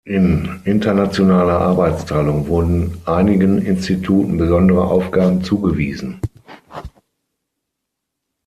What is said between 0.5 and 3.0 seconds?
internationaler Arbeitsteilung wurden